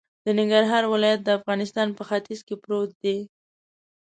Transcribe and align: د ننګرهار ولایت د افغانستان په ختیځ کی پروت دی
د 0.25 0.27
ننګرهار 0.39 0.83
ولایت 0.93 1.21
د 1.23 1.29
افغانستان 1.39 1.87
په 1.97 2.03
ختیځ 2.09 2.39
کی 2.47 2.55
پروت 2.63 2.89
دی 3.03 3.17